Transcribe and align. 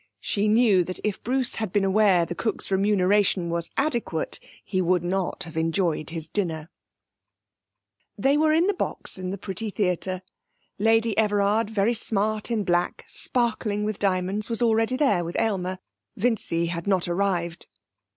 She 0.19 0.47
knew 0.47 0.83
that 0.85 0.99
if 1.03 1.21
Bruce 1.21 1.53
had 1.61 1.71
been 1.71 1.83
aware 1.83 2.25
the 2.25 2.33
cook's 2.33 2.71
remuneration 2.71 3.51
was 3.51 3.69
adequate 3.77 4.39
he 4.65 4.81
would 4.81 5.03
not 5.03 5.43
have 5.43 5.55
enjoyed 5.55 6.09
his 6.09 6.27
dinner. 6.27 6.71
They 8.17 8.35
were 8.35 8.51
in 8.51 8.65
the 8.65 8.73
box 8.73 9.19
in 9.19 9.29
the 9.29 9.37
pretty 9.37 9.69
theatre. 9.69 10.23
Lady 10.79 11.15
Everard, 11.19 11.69
very 11.69 11.93
smart 11.93 12.49
in 12.49 12.63
black, 12.63 13.03
sparkling 13.07 13.83
with 13.83 13.99
diamonds, 13.99 14.49
was 14.49 14.63
already 14.63 14.95
there 14.97 15.23
with 15.23 15.39
Aylmer. 15.39 15.77
Vincy 16.17 16.65
had 16.69 16.87
not 16.87 17.07
arrived. 17.07 17.67